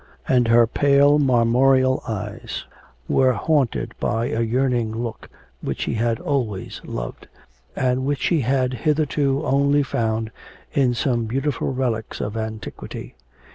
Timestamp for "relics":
11.71-12.19